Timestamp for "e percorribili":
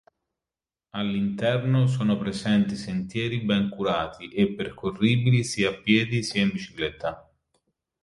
4.29-5.43